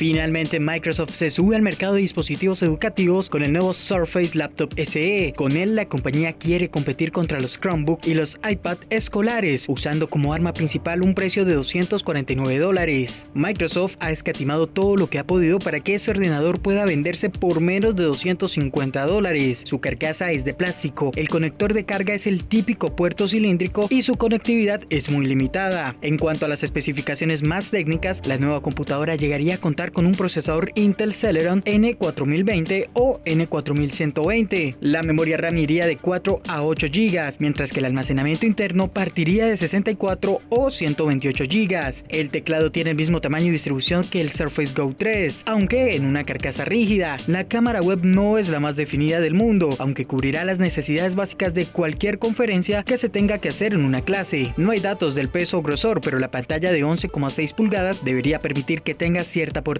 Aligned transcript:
Finalmente, 0.00 0.60
Microsoft 0.60 1.12
se 1.12 1.28
sube 1.28 1.56
al 1.56 1.60
mercado 1.60 1.92
de 1.92 2.00
dispositivos 2.00 2.62
educativos 2.62 3.28
con 3.28 3.42
el 3.42 3.52
nuevo 3.52 3.74
Surface 3.74 4.34
Laptop 4.34 4.72
SE. 4.78 5.34
Con 5.36 5.58
él, 5.58 5.76
la 5.76 5.90
compañía 5.90 6.32
quiere 6.32 6.70
competir 6.70 7.12
contra 7.12 7.38
los 7.38 7.58
Chromebook 7.60 8.06
y 8.06 8.14
los 8.14 8.38
iPad 8.50 8.78
escolares, 8.88 9.66
usando 9.68 10.08
como 10.08 10.32
arma 10.32 10.54
principal 10.54 11.02
un 11.02 11.14
precio 11.14 11.44
de 11.44 11.52
249 11.52 12.58
dólares. 12.58 13.26
Microsoft 13.34 13.96
ha 14.00 14.10
escatimado 14.10 14.66
todo 14.66 14.96
lo 14.96 15.10
que 15.10 15.18
ha 15.18 15.26
podido 15.26 15.58
para 15.58 15.80
que 15.80 15.96
ese 15.96 16.12
ordenador 16.12 16.62
pueda 16.62 16.86
venderse 16.86 17.28
por 17.28 17.60
menos 17.60 17.94
de 17.94 18.04
250 18.04 19.04
dólares. 19.04 19.64
Su 19.66 19.80
carcasa 19.80 20.32
es 20.32 20.46
de 20.46 20.54
plástico, 20.54 21.10
el 21.14 21.28
conector 21.28 21.74
de 21.74 21.84
carga 21.84 22.14
es 22.14 22.26
el 22.26 22.44
típico 22.44 22.96
puerto 22.96 23.28
cilíndrico 23.28 23.86
y 23.90 24.00
su 24.00 24.16
conectividad 24.16 24.80
es 24.88 25.10
muy 25.10 25.26
limitada. 25.26 25.94
En 26.00 26.16
cuanto 26.16 26.46
a 26.46 26.48
las 26.48 26.62
especificaciones 26.62 27.42
más 27.42 27.70
técnicas, 27.70 28.22
la 28.24 28.38
nueva 28.38 28.62
computadora 28.62 29.14
llegaría 29.14 29.56
a 29.56 29.58
contar 29.58 29.89
con 29.92 30.06
un 30.06 30.14
procesador 30.14 30.70
Intel 30.74 31.12
Celeron 31.12 31.62
N4020 31.64 32.90
o 32.94 33.20
N4120. 33.24 34.76
La 34.80 35.02
memoria 35.02 35.36
RAM 35.36 35.58
iría 35.58 35.86
de 35.86 35.96
4 35.96 36.42
a 36.48 36.62
8 36.62 36.86
GB, 36.86 37.36
mientras 37.40 37.72
que 37.72 37.80
el 37.80 37.86
almacenamiento 37.86 38.46
interno 38.46 38.88
partiría 38.88 39.46
de 39.46 39.56
64 39.56 40.38
o 40.48 40.70
128 40.70 41.44
GB. 41.44 42.04
El 42.08 42.30
teclado 42.30 42.70
tiene 42.70 42.90
el 42.90 42.96
mismo 42.96 43.20
tamaño 43.20 43.46
y 43.46 43.50
distribución 43.50 44.04
que 44.04 44.20
el 44.20 44.30
Surface 44.30 44.72
Go 44.74 44.94
3, 44.96 45.42
aunque 45.46 45.96
en 45.96 46.04
una 46.04 46.24
carcasa 46.24 46.64
rígida. 46.64 47.16
La 47.26 47.44
cámara 47.44 47.82
web 47.82 48.00
no 48.04 48.38
es 48.38 48.48
la 48.48 48.60
más 48.60 48.76
definida 48.76 49.20
del 49.20 49.34
mundo, 49.34 49.74
aunque 49.78 50.06
cubrirá 50.06 50.44
las 50.44 50.58
necesidades 50.58 51.14
básicas 51.14 51.52
de 51.54 51.66
cualquier 51.66 52.18
conferencia 52.18 52.84
que 52.84 52.96
se 52.96 53.08
tenga 53.08 53.38
que 53.38 53.48
hacer 53.48 53.72
en 53.72 53.84
una 53.84 54.02
clase. 54.02 54.54
No 54.56 54.70
hay 54.70 54.80
datos 54.80 55.14
del 55.14 55.28
peso 55.28 55.58
o 55.58 55.62
grosor, 55.62 56.00
pero 56.00 56.18
la 56.18 56.30
pantalla 56.30 56.72
de 56.72 56.84
11,6 56.84 57.54
pulgadas 57.54 58.04
debería 58.04 58.38
permitir 58.38 58.82
que 58.82 58.94
tenga 58.94 59.24
cierta 59.24 59.62
portabilidad 59.62 59.79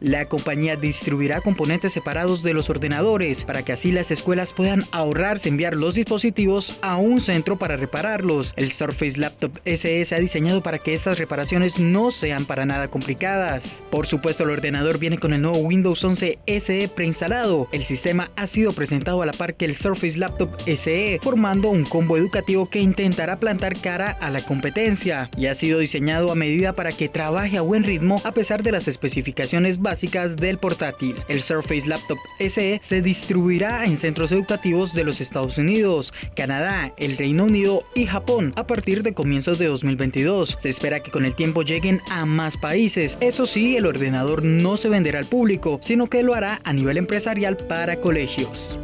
la 0.00 0.26
compañía 0.26 0.76
distribuirá 0.76 1.40
componentes 1.40 1.92
separados 1.92 2.42
de 2.42 2.54
los 2.54 2.70
ordenadores 2.70 3.44
para 3.44 3.64
que 3.64 3.72
así 3.72 3.90
las 3.90 4.10
escuelas 4.10 4.52
puedan 4.52 4.84
ahorrarse 4.92 5.48
enviar 5.48 5.76
los 5.76 5.94
dispositivos 5.94 6.76
a 6.80 6.96
un 6.96 7.20
centro 7.20 7.58
para 7.58 7.76
repararlos. 7.76 8.54
El 8.56 8.70
Surface 8.70 9.18
Laptop 9.18 9.58
SE 9.64 10.04
se 10.04 10.14
ha 10.14 10.18
diseñado 10.18 10.62
para 10.62 10.78
que 10.78 10.94
estas 10.94 11.18
reparaciones 11.18 11.78
no 11.78 12.10
sean 12.10 12.44
para 12.44 12.66
nada 12.66 12.88
complicadas. 12.88 13.82
Por 13.90 14.06
supuesto, 14.06 14.44
el 14.44 14.50
ordenador 14.50 14.98
viene 14.98 15.18
con 15.18 15.32
el 15.32 15.42
nuevo 15.42 15.58
Windows 15.58 16.02
11 16.04 16.38
SE 16.46 16.88
preinstalado. 16.88 17.68
El 17.72 17.84
sistema 17.84 18.30
ha 18.36 18.46
sido 18.46 18.72
presentado 18.72 19.22
a 19.22 19.26
la 19.26 19.32
par 19.32 19.54
que 19.54 19.64
el 19.64 19.74
Surface 19.74 20.18
Laptop 20.18 20.50
SE, 20.66 21.18
formando 21.22 21.70
un 21.70 21.84
combo 21.84 22.16
educativo 22.16 22.68
que 22.70 22.80
intentará 22.80 23.38
plantar 23.38 23.78
cara 23.80 24.10
a 24.20 24.30
la 24.30 24.42
competencia 24.42 25.30
y 25.36 25.46
ha 25.46 25.54
sido 25.54 25.80
diseñado 25.80 26.30
a 26.30 26.34
medida 26.34 26.72
para 26.72 26.92
que 26.92 27.08
trabaje 27.08 27.58
a 27.58 27.62
buen 27.62 27.84
ritmo 27.84 28.20
a 28.24 28.32
pesar 28.32 28.62
de 28.62 28.72
las 28.72 28.88
especificaciones 29.00 29.80
básicas 29.80 30.36
del 30.36 30.58
portátil. 30.58 31.16
El 31.28 31.40
Surface 31.40 31.88
Laptop 31.88 32.18
SE 32.38 32.78
se 32.82 33.00
distribuirá 33.00 33.86
en 33.86 33.96
centros 33.96 34.30
educativos 34.30 34.92
de 34.92 35.04
los 35.04 35.22
Estados 35.22 35.56
Unidos, 35.56 36.12
Canadá, 36.36 36.92
el 36.98 37.16
Reino 37.16 37.44
Unido 37.44 37.82
y 37.94 38.04
Japón 38.04 38.52
a 38.56 38.66
partir 38.66 39.02
de 39.02 39.14
comienzos 39.14 39.58
de 39.58 39.66
2022. 39.66 40.56
Se 40.58 40.68
espera 40.68 41.00
que 41.00 41.10
con 41.10 41.24
el 41.24 41.34
tiempo 41.34 41.62
lleguen 41.62 42.02
a 42.10 42.26
más 42.26 42.58
países. 42.58 43.16
Eso 43.22 43.46
sí, 43.46 43.76
el 43.76 43.86
ordenador 43.86 44.44
no 44.44 44.76
se 44.76 44.90
venderá 44.90 45.18
al 45.18 45.26
público, 45.26 45.78
sino 45.80 46.10
que 46.10 46.22
lo 46.22 46.34
hará 46.34 46.60
a 46.64 46.72
nivel 46.74 46.98
empresarial 46.98 47.56
para 47.56 47.96
colegios. 47.96 48.78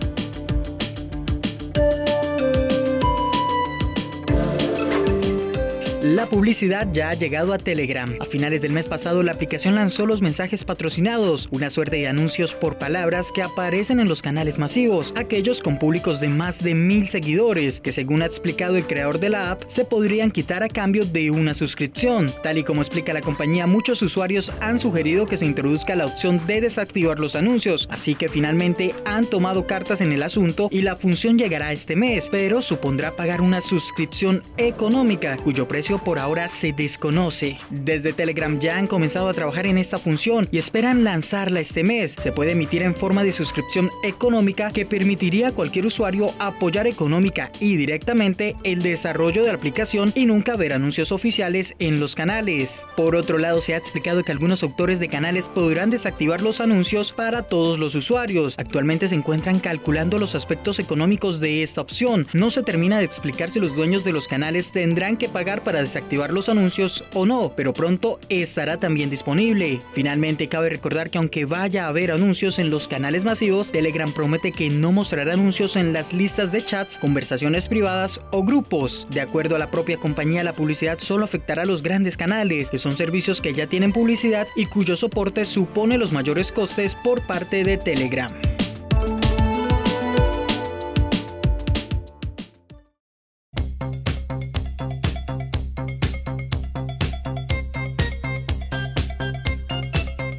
La 6.16 6.24
publicidad 6.24 6.90
ya 6.94 7.10
ha 7.10 7.14
llegado 7.14 7.52
a 7.52 7.58
Telegram. 7.58 8.10
A 8.20 8.24
finales 8.24 8.62
del 8.62 8.72
mes 8.72 8.86
pasado, 8.86 9.22
la 9.22 9.32
aplicación 9.32 9.74
lanzó 9.74 10.06
los 10.06 10.22
mensajes 10.22 10.64
patrocinados, 10.64 11.46
una 11.50 11.68
suerte 11.68 11.96
de 11.96 12.08
anuncios 12.08 12.54
por 12.54 12.78
palabras 12.78 13.30
que 13.30 13.42
aparecen 13.42 14.00
en 14.00 14.08
los 14.08 14.22
canales 14.22 14.58
masivos, 14.58 15.12
aquellos 15.14 15.60
con 15.60 15.78
públicos 15.78 16.18
de 16.18 16.28
más 16.28 16.64
de 16.64 16.74
mil 16.74 17.10
seguidores, 17.10 17.82
que 17.82 17.92
según 17.92 18.22
ha 18.22 18.24
explicado 18.24 18.78
el 18.78 18.86
creador 18.86 19.20
de 19.20 19.28
la 19.28 19.50
app, 19.50 19.64
se 19.66 19.84
podrían 19.84 20.30
quitar 20.30 20.62
a 20.62 20.70
cambio 20.70 21.04
de 21.04 21.30
una 21.30 21.52
suscripción. 21.52 22.32
Tal 22.42 22.56
y 22.56 22.64
como 22.64 22.80
explica 22.80 23.12
la 23.12 23.20
compañía, 23.20 23.66
muchos 23.66 24.00
usuarios 24.00 24.54
han 24.62 24.78
sugerido 24.78 25.26
que 25.26 25.36
se 25.36 25.44
introduzca 25.44 25.96
la 25.96 26.06
opción 26.06 26.40
de 26.46 26.62
desactivar 26.62 27.20
los 27.20 27.36
anuncios, 27.36 27.90
así 27.92 28.14
que 28.14 28.30
finalmente 28.30 28.94
han 29.04 29.26
tomado 29.26 29.66
cartas 29.66 30.00
en 30.00 30.12
el 30.12 30.22
asunto 30.22 30.68
y 30.70 30.80
la 30.80 30.96
función 30.96 31.36
llegará 31.36 31.72
este 31.72 31.94
mes, 31.94 32.28
pero 32.30 32.62
supondrá 32.62 33.14
pagar 33.14 33.42
una 33.42 33.60
suscripción 33.60 34.42
económica, 34.56 35.36
cuyo 35.36 35.68
precio 35.68 36.00
por 36.06 36.20
ahora 36.20 36.48
se 36.48 36.72
desconoce. 36.72 37.58
Desde 37.68 38.12
Telegram 38.12 38.60
ya 38.60 38.78
han 38.78 38.86
comenzado 38.86 39.28
a 39.28 39.34
trabajar 39.34 39.66
en 39.66 39.76
esta 39.76 39.98
función 39.98 40.46
y 40.52 40.58
esperan 40.58 41.02
lanzarla 41.02 41.58
este 41.58 41.82
mes. 41.82 42.14
Se 42.22 42.30
puede 42.30 42.52
emitir 42.52 42.84
en 42.84 42.94
forma 42.94 43.24
de 43.24 43.32
suscripción 43.32 43.90
económica 44.04 44.70
que 44.70 44.86
permitiría 44.86 45.48
a 45.48 45.52
cualquier 45.52 45.84
usuario 45.84 46.32
apoyar 46.38 46.86
económica 46.86 47.50
y 47.58 47.74
directamente 47.74 48.54
el 48.62 48.82
desarrollo 48.82 49.42
de 49.42 49.48
la 49.48 49.54
aplicación 49.54 50.12
y 50.14 50.26
nunca 50.26 50.54
ver 50.54 50.74
anuncios 50.74 51.10
oficiales 51.10 51.74
en 51.80 51.98
los 51.98 52.14
canales. 52.14 52.86
Por 52.96 53.16
otro 53.16 53.36
lado, 53.38 53.60
se 53.60 53.74
ha 53.74 53.76
explicado 53.76 54.22
que 54.22 54.30
algunos 54.30 54.62
autores 54.62 55.00
de 55.00 55.08
canales 55.08 55.48
podrán 55.48 55.90
desactivar 55.90 56.40
los 56.40 56.60
anuncios 56.60 57.10
para 57.10 57.42
todos 57.42 57.80
los 57.80 57.96
usuarios. 57.96 58.54
Actualmente 58.58 59.08
se 59.08 59.16
encuentran 59.16 59.58
calculando 59.58 60.18
los 60.18 60.36
aspectos 60.36 60.78
económicos 60.78 61.40
de 61.40 61.64
esta 61.64 61.80
opción. 61.80 62.28
No 62.32 62.52
se 62.52 62.62
termina 62.62 62.98
de 62.98 63.04
explicar 63.04 63.50
si 63.50 63.58
los 63.58 63.74
dueños 63.74 64.04
de 64.04 64.12
los 64.12 64.28
canales 64.28 64.70
tendrán 64.70 65.16
que 65.16 65.28
pagar 65.28 65.64
para 65.64 65.80
desactivar 65.80 65.95
los 66.30 66.48
anuncios 66.48 67.04
o 67.14 67.26
no, 67.26 67.52
pero 67.56 67.72
pronto 67.72 68.18
estará 68.28 68.78
también 68.78 69.10
disponible. 69.10 69.80
Finalmente, 69.92 70.48
cabe 70.48 70.70
recordar 70.70 71.10
que 71.10 71.18
aunque 71.18 71.44
vaya 71.44 71.84
a 71.84 71.88
haber 71.88 72.10
anuncios 72.10 72.58
en 72.58 72.70
los 72.70 72.88
canales 72.88 73.24
masivos, 73.24 73.72
Telegram 73.72 74.12
promete 74.12 74.52
que 74.52 74.70
no 74.70 74.92
mostrará 74.92 75.34
anuncios 75.34 75.76
en 75.76 75.92
las 75.92 76.12
listas 76.12 76.52
de 76.52 76.64
chats, 76.64 76.98
conversaciones 76.98 77.68
privadas 77.68 78.20
o 78.32 78.42
grupos. 78.42 79.06
De 79.10 79.20
acuerdo 79.20 79.56
a 79.56 79.58
la 79.58 79.70
propia 79.70 79.98
compañía, 79.98 80.44
la 80.44 80.52
publicidad 80.52 80.98
solo 80.98 81.24
afectará 81.24 81.62
a 81.62 81.66
los 81.66 81.82
grandes 81.82 82.16
canales, 82.16 82.70
que 82.70 82.78
son 82.78 82.96
servicios 82.96 83.40
que 83.40 83.52
ya 83.52 83.66
tienen 83.66 83.92
publicidad 83.92 84.46
y 84.56 84.66
cuyo 84.66 84.96
soporte 84.96 85.44
supone 85.44 85.98
los 85.98 86.12
mayores 86.12 86.52
costes 86.52 86.94
por 86.94 87.20
parte 87.26 87.64
de 87.64 87.76
Telegram. 87.76 88.30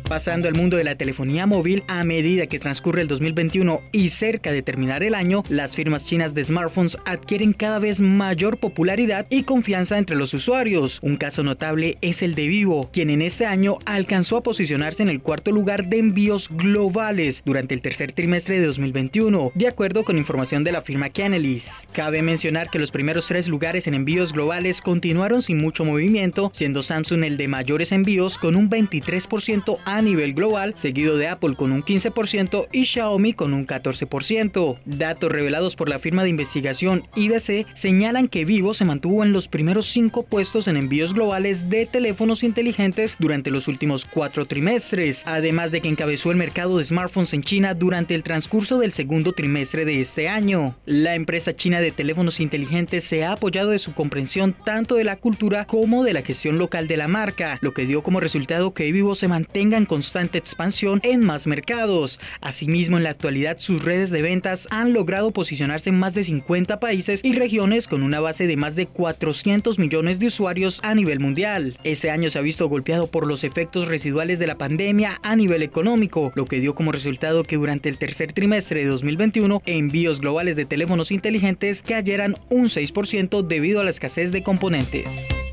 Pasando 0.08 0.48
al 0.48 0.54
mundo 0.54 0.78
de 0.78 0.86
la 0.86 0.96
telefonía 0.96 1.46
móvil, 1.46 1.84
a 1.90 2.02
medida 2.06 2.48
que 2.48 2.60
transcurre 2.60 3.02
el 3.02 3.10
2021 3.10 3.82
y 3.92 4.08
cerca 4.08 4.54
de 4.54 4.62
terminar 4.62 5.04
el 5.04 5.14
año, 5.14 5.44
las 5.50 5.76
firmas 5.76 6.06
chinas 6.06 6.34
de 6.34 6.46
smartphones 6.46 6.98
adquieren 7.06 7.52
cada 7.52 7.78
vez 7.80 8.00
mayor 8.00 8.58
popularidad 8.58 9.28
y 9.30 9.44
confianza 9.44 9.98
entre 9.98 10.16
los 10.16 10.34
usuarios. 10.34 11.00
Un 11.02 11.18
caso 11.18 11.44
notable 11.44 11.98
es 12.00 12.22
el 12.22 12.36
de 12.36 12.48
Vivo, 12.48 12.90
quien 12.94 13.10
en 13.10 13.22
este 13.22 13.46
año 13.46 13.80
alcanzó 13.86 14.38
a 14.38 14.44
posicionarse 14.44 15.04
en 15.04 15.10
el 15.10 15.20
cuarto 15.20 15.52
lugar 15.52 15.88
de 15.88 16.00
envíos 16.00 16.48
globales 16.52 17.44
durante 17.44 17.76
el 17.76 17.82
tercer 17.82 18.14
trimestre 18.14 18.62
de 18.62 18.66
2021, 18.66 19.52
de 19.56 19.68
acuerdo 19.68 20.06
con 20.06 20.18
información 20.18 20.64
de 20.64 20.72
la 20.72 20.84
firma 20.84 21.10
Canalys. 21.10 21.86
Cabe 21.92 22.22
mencionar 22.22 22.70
que 22.70 22.80
los 22.80 22.92
primeros 22.92 23.28
tres 23.28 23.50
lugares 23.50 23.88
en 23.88 23.94
envíos 23.94 24.32
globales 24.32 24.80
continuaron 24.80 25.42
sin 25.42 25.58
mucho 25.58 25.84
movimiento, 25.84 26.50
siendo 26.54 26.82
Samsung 26.82 27.26
el 27.26 27.36
de 27.36 27.50
mayores 27.50 27.92
envíos 27.92 28.38
con 28.38 28.56
un 28.56 28.70
23% 28.70 29.78
a 29.98 30.02
nivel 30.02 30.34
global, 30.34 30.74
seguido 30.76 31.18
de 31.18 31.28
Apple 31.28 31.56
con 31.56 31.72
un 31.72 31.84
15% 31.84 32.68
y 32.72 32.86
Xiaomi 32.86 33.34
con 33.34 33.54
un 33.54 33.66
14%. 33.66 34.78
Datos 34.86 35.32
revelados 35.32 35.76
por 35.76 35.90
la 35.90 36.00
firma 36.00 36.24
de 36.24 36.30
investigación 36.30 37.08
IDC 37.16 37.66
señalan 37.74 38.28
que 38.28 38.46
Vivo 38.46 38.74
se 38.74 38.86
mantuvo 38.86 39.24
en 39.24 39.34
los 39.34 39.48
primeros 39.48 39.88
cinco 39.88 40.24
puestos 40.24 40.68
en 40.68 40.78
envíos 40.78 41.14
globales 41.14 41.70
de 41.70 41.86
teléfonos 41.86 42.44
inteligentes 42.44 43.16
durante 43.20 43.50
los 43.50 43.68
últimos 43.68 44.06
cuatro 44.06 44.46
trimestres, 44.46 45.24
además 45.26 45.72
de 45.72 45.82
que 45.82 45.90
encabezó 45.90 46.30
el 46.32 46.38
mercado 46.38 46.78
de 46.78 46.86
smartphones 46.86 47.34
en 47.34 47.44
China 47.44 47.74
durante 47.74 48.14
el 48.14 48.24
transcurso 48.24 48.78
del 48.78 48.92
segundo 48.92 49.34
trimestre 49.34 49.86
de 49.86 50.00
este 50.02 50.30
año. 50.30 50.76
La 50.86 51.16
empresa 51.16 51.56
china 51.56 51.82
de 51.82 51.92
teléfonos 51.92 52.40
inteligentes 52.40 53.04
se 53.04 53.26
ha 53.26 53.32
apoyado 53.32 53.72
de 53.72 53.80
su 53.80 53.94
comprensión 53.94 54.54
tanto 54.54 54.96
de 54.96 55.04
la 55.04 55.16
cultura 55.16 55.66
como 55.66 56.04
de 56.04 56.14
la 56.14 56.22
gestión 56.22 56.60
local 56.60 56.88
de 56.88 56.98
la 56.98 57.08
marca, 57.08 57.58
lo 57.62 57.74
que 57.74 57.86
dio 57.86 58.04
como 58.04 58.20
resultado 58.20 58.74
que 58.74 58.92
Vivo 58.92 59.16
se 59.16 59.28
mantenga 59.28 59.78
en 59.78 59.87
constante 59.88 60.38
expansión 60.38 61.00
en 61.04 61.22
más 61.22 61.48
mercados. 61.48 62.20
Asimismo, 62.42 62.98
en 62.98 63.04
la 63.04 63.10
actualidad 63.10 63.58
sus 63.58 63.84
redes 63.84 64.12
de 64.12 64.22
ventas 64.22 64.68
han 64.70 64.94
logrado 64.94 65.32
posicionarse 65.32 65.90
en 65.90 66.00
más 66.00 66.14
de 66.14 66.24
50 66.24 66.80
países 66.80 67.22
y 67.24 67.34
regiones 67.34 67.88
con 67.88 68.04
una 68.04 68.20
base 68.20 68.48
de 68.48 68.58
más 68.58 68.76
de 68.76 68.86
400 68.86 69.80
millones 69.80 70.20
de 70.20 70.28
usuarios 70.28 70.80
a 70.84 70.94
nivel 70.94 71.20
mundial. 71.20 71.78
Este 71.84 72.12
año 72.12 72.30
se 72.30 72.40
ha 72.40 72.42
visto 72.42 72.68
golpeado 72.70 73.08
por 73.08 73.26
los 73.26 73.44
efectos 73.44 73.88
residuales 73.88 74.40
de 74.40 74.48
la 74.48 74.56
pandemia 74.56 75.20
a 75.24 75.36
nivel 75.36 75.64
económico, 75.64 76.32
lo 76.36 76.46
que 76.46 76.60
dio 76.60 76.76
como 76.76 76.92
resultado 76.92 77.44
que 77.44 77.56
durante 77.56 77.90
el 77.90 77.98
tercer 77.98 78.34
trimestre 78.34 78.82
de 78.82 78.90
2021 78.90 79.62
envíos 79.66 80.20
globales 80.20 80.56
de 80.56 80.66
teléfonos 80.66 81.12
inteligentes 81.12 81.82
cayeran 81.82 82.36
un 82.50 82.66
6% 82.66 83.48
debido 83.48 83.82
a 83.82 83.84
la 83.84 83.90
escasez 83.90 84.32
de 84.32 84.44
componentes. 84.44 85.47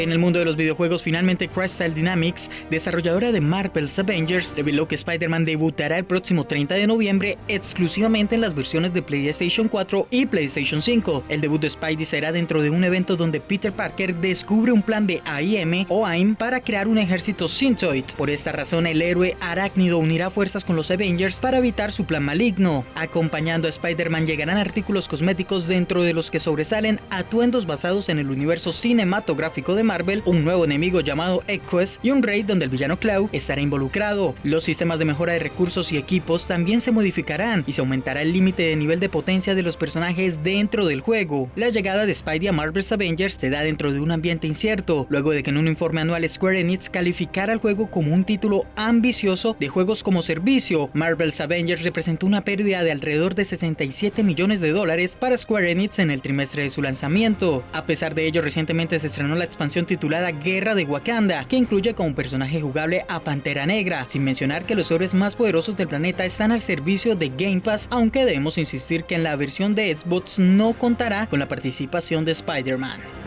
En 0.00 0.12
el 0.12 0.18
mundo 0.18 0.38
de 0.38 0.46
los 0.46 0.56
videojuegos, 0.56 1.02
finalmente 1.02 1.46
Crystal 1.48 1.92
Dynamics, 1.92 2.50
desarrolladora 2.70 3.32
de 3.32 3.42
Marvel's 3.42 3.98
Avengers, 3.98 4.54
reveló 4.56 4.88
que 4.88 4.94
Spider-Man 4.94 5.44
debutará 5.44 5.98
el 5.98 6.06
próximo 6.06 6.44
30 6.44 6.76
de 6.76 6.86
noviembre 6.86 7.36
exclusivamente 7.48 8.34
en 8.34 8.40
las 8.40 8.54
versiones 8.54 8.94
de 8.94 9.02
PlayStation 9.02 9.68
4 9.68 10.06
y 10.10 10.24
PlayStation 10.24 10.80
5. 10.80 11.24
El 11.28 11.42
debut 11.42 11.60
de 11.60 11.68
Spidey 11.68 12.06
será 12.06 12.32
dentro 12.32 12.62
de 12.62 12.70
un 12.70 12.82
evento 12.82 13.14
donde 13.14 13.42
Peter 13.42 13.72
Parker 13.72 14.14
descubre 14.14 14.72
un 14.72 14.80
plan 14.80 15.06
de 15.06 15.20
AIM 15.26 15.84
o 15.90 16.06
AIM 16.06 16.34
para 16.34 16.60
crear 16.60 16.88
un 16.88 16.96
ejército 16.96 17.46
Synthoid. 17.46 18.04
Por 18.16 18.30
esta 18.30 18.52
razón, 18.52 18.86
el 18.86 19.02
héroe 19.02 19.36
arácnido 19.42 19.98
unirá 19.98 20.30
fuerzas 20.30 20.64
con 20.64 20.76
los 20.76 20.90
Avengers 20.90 21.40
para 21.40 21.58
evitar 21.58 21.92
su 21.92 22.06
plan 22.06 22.24
maligno. 22.24 22.86
Acompañando 22.94 23.66
a 23.66 23.70
Spider-Man 23.70 24.26
llegarán 24.26 24.56
artículos 24.56 25.08
cosméticos 25.08 25.66
dentro 25.66 26.02
de 26.02 26.14
los 26.14 26.30
que 26.30 26.40
sobresalen 26.40 27.00
atuendos 27.10 27.66
basados 27.66 28.08
en 28.08 28.18
el 28.18 28.30
universo 28.30 28.72
cinematográfico 28.72 29.74
de 29.74 29.89
Marvel, 29.90 30.22
un 30.24 30.44
nuevo 30.44 30.64
enemigo 30.64 31.00
llamado 31.00 31.42
Equus 31.48 31.98
y 32.00 32.12
un 32.12 32.22
raid 32.22 32.44
donde 32.44 32.66
el 32.66 32.70
villano 32.70 33.00
Cloud 33.00 33.28
estará 33.32 33.60
involucrado. 33.60 34.36
Los 34.44 34.62
sistemas 34.62 35.00
de 35.00 35.04
mejora 35.04 35.32
de 35.32 35.40
recursos 35.40 35.90
y 35.90 35.96
equipos 35.96 36.46
también 36.46 36.80
se 36.80 36.92
modificarán 36.92 37.64
y 37.66 37.72
se 37.72 37.80
aumentará 37.80 38.22
el 38.22 38.32
límite 38.32 38.62
de 38.62 38.76
nivel 38.76 39.00
de 39.00 39.08
potencia 39.08 39.56
de 39.56 39.64
los 39.64 39.76
personajes 39.76 40.44
dentro 40.44 40.86
del 40.86 41.00
juego. 41.00 41.50
La 41.56 41.70
llegada 41.70 42.06
de 42.06 42.14
Spidey 42.14 42.46
a 42.46 42.52
Marvel's 42.52 42.92
Avengers 42.92 43.34
se 43.34 43.50
da 43.50 43.62
dentro 43.62 43.92
de 43.92 43.98
un 43.98 44.12
ambiente 44.12 44.46
incierto, 44.46 45.08
luego 45.10 45.32
de 45.32 45.42
que 45.42 45.50
en 45.50 45.56
un 45.56 45.66
informe 45.66 46.02
anual 46.02 46.28
Square 46.28 46.60
Enix 46.60 46.88
calificara 46.88 47.52
al 47.52 47.58
juego 47.58 47.90
como 47.90 48.14
un 48.14 48.22
título 48.22 48.66
ambicioso 48.76 49.56
de 49.58 49.70
juegos 49.70 50.04
como 50.04 50.22
servicio. 50.22 50.90
Marvel's 50.94 51.40
Avengers 51.40 51.82
representó 51.82 52.26
una 52.26 52.44
pérdida 52.44 52.84
de 52.84 52.92
alrededor 52.92 53.34
de 53.34 53.44
67 53.44 54.22
millones 54.22 54.60
de 54.60 54.70
dólares 54.70 55.16
para 55.18 55.36
Square 55.36 55.68
Enix 55.68 55.98
en 55.98 56.12
el 56.12 56.22
trimestre 56.22 56.62
de 56.62 56.70
su 56.70 56.80
lanzamiento. 56.80 57.64
A 57.72 57.86
pesar 57.86 58.14
de 58.14 58.26
ello, 58.26 58.40
recientemente 58.40 58.96
se 59.00 59.08
estrenó 59.08 59.34
la 59.34 59.46
expansión 59.46 59.69
titulada 59.70 60.32
Guerra 60.32 60.74
de 60.74 60.84
Wakanda, 60.84 61.44
que 61.44 61.56
incluye 61.56 61.94
como 61.94 62.14
personaje 62.14 62.60
jugable 62.60 63.04
a 63.08 63.20
Pantera 63.20 63.66
Negra, 63.66 64.06
sin 64.08 64.24
mencionar 64.24 64.64
que 64.64 64.74
los 64.74 64.90
héroes 64.90 65.14
más 65.14 65.36
poderosos 65.36 65.76
del 65.76 65.88
planeta 65.88 66.24
están 66.24 66.52
al 66.52 66.60
servicio 66.60 67.14
de 67.14 67.28
Game 67.28 67.60
Pass, 67.60 67.86
aunque 67.90 68.24
debemos 68.24 68.58
insistir 68.58 69.04
que 69.04 69.14
en 69.14 69.22
la 69.22 69.36
versión 69.36 69.74
de 69.74 69.96
Xbox 69.96 70.38
no 70.38 70.72
contará 70.72 71.26
con 71.26 71.38
la 71.38 71.48
participación 71.48 72.24
de 72.24 72.32
Spider-Man. 72.32 73.19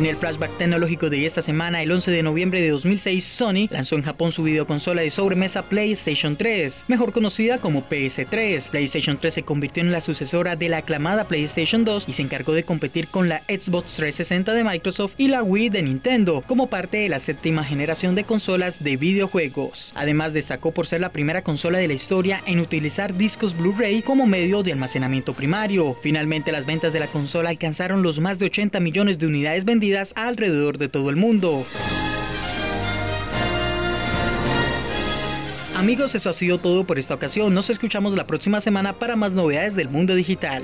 En 0.00 0.06
el 0.06 0.16
flashback 0.16 0.56
tecnológico 0.56 1.10
de 1.10 1.26
esta 1.26 1.42
semana, 1.42 1.82
el 1.82 1.92
11 1.92 2.10
de 2.10 2.22
noviembre 2.22 2.62
de 2.62 2.70
2006, 2.70 3.22
Sony 3.22 3.68
lanzó 3.70 3.96
en 3.96 4.02
Japón 4.02 4.32
su 4.32 4.42
videoconsola 4.42 5.02
de 5.02 5.10
sobremesa 5.10 5.60
PlayStation 5.60 6.36
3, 6.36 6.86
mejor 6.88 7.12
conocida 7.12 7.58
como 7.58 7.86
PS3. 7.86 8.70
PlayStation 8.70 9.18
3 9.18 9.34
se 9.34 9.42
convirtió 9.42 9.82
en 9.82 9.92
la 9.92 10.00
sucesora 10.00 10.56
de 10.56 10.70
la 10.70 10.78
aclamada 10.78 11.24
PlayStation 11.24 11.84
2 11.84 12.08
y 12.08 12.14
se 12.14 12.22
encargó 12.22 12.54
de 12.54 12.62
competir 12.62 13.08
con 13.08 13.28
la 13.28 13.40
Xbox 13.40 13.96
360 13.96 14.54
de 14.54 14.64
Microsoft 14.64 15.12
y 15.18 15.28
la 15.28 15.42
Wii 15.42 15.68
de 15.68 15.82
Nintendo 15.82 16.42
como 16.46 16.68
parte 16.68 16.96
de 16.96 17.10
la 17.10 17.20
séptima 17.20 17.62
generación 17.62 18.14
de 18.14 18.24
consolas 18.24 18.82
de 18.82 18.96
videojuegos. 18.96 19.92
Además 19.94 20.32
destacó 20.32 20.72
por 20.72 20.86
ser 20.86 21.02
la 21.02 21.12
primera 21.12 21.42
consola 21.42 21.76
de 21.76 21.88
la 21.88 21.92
historia 21.92 22.40
en 22.46 22.60
utilizar 22.60 23.14
discos 23.14 23.54
Blu-ray 23.54 24.00
como 24.00 24.24
medio 24.24 24.62
de 24.62 24.72
almacenamiento 24.72 25.34
primario. 25.34 25.94
Finalmente 26.02 26.52
las 26.52 26.64
ventas 26.64 26.94
de 26.94 27.00
la 27.00 27.06
consola 27.06 27.50
alcanzaron 27.50 28.02
los 28.02 28.18
más 28.18 28.38
de 28.38 28.46
80 28.46 28.80
millones 28.80 29.18
de 29.18 29.26
unidades 29.26 29.66
vendidas 29.66 29.89
alrededor 30.14 30.78
de 30.78 30.88
todo 30.88 31.10
el 31.10 31.16
mundo. 31.16 31.64
Amigos, 35.76 36.14
eso 36.14 36.28
ha 36.28 36.34
sido 36.34 36.58
todo 36.58 36.84
por 36.84 36.98
esta 36.98 37.14
ocasión. 37.14 37.54
Nos 37.54 37.70
escuchamos 37.70 38.14
la 38.14 38.26
próxima 38.26 38.60
semana 38.60 38.92
para 38.92 39.16
más 39.16 39.34
novedades 39.34 39.74
del 39.76 39.88
mundo 39.88 40.14
digital. 40.14 40.62